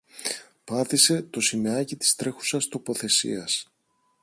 [0.63, 3.71] Πάτησε το σηματάκι της τρέχουσας τοποθεσίας